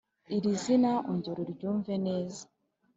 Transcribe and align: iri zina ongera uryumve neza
iri 0.35 0.51
zina 0.61 0.91
ongera 1.09 1.39
uryumve 1.45 1.93
neza 2.05 2.41